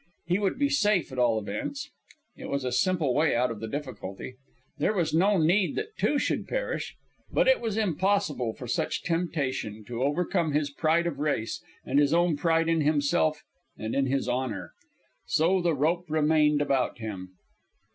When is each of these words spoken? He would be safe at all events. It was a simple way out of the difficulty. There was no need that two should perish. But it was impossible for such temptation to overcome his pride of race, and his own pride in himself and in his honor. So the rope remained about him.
He 0.25 0.39
would 0.39 0.57
be 0.57 0.67
safe 0.69 1.11
at 1.11 1.19
all 1.19 1.37
events. 1.39 1.91
It 2.35 2.49
was 2.49 2.65
a 2.65 2.71
simple 2.71 3.13
way 3.13 3.35
out 3.35 3.51
of 3.51 3.59
the 3.59 3.67
difficulty. 3.67 4.33
There 4.79 4.95
was 4.95 5.13
no 5.13 5.37
need 5.37 5.75
that 5.75 5.95
two 5.95 6.17
should 6.17 6.47
perish. 6.47 6.95
But 7.31 7.47
it 7.47 7.61
was 7.61 7.77
impossible 7.77 8.53
for 8.55 8.65
such 8.65 9.03
temptation 9.03 9.85
to 9.85 10.01
overcome 10.01 10.53
his 10.53 10.71
pride 10.71 11.05
of 11.05 11.19
race, 11.19 11.61
and 11.85 11.99
his 11.99 12.15
own 12.15 12.35
pride 12.35 12.67
in 12.67 12.81
himself 12.81 13.43
and 13.77 13.93
in 13.93 14.07
his 14.07 14.27
honor. 14.27 14.71
So 15.27 15.61
the 15.61 15.75
rope 15.75 16.05
remained 16.09 16.63
about 16.63 16.97
him. 16.97 17.33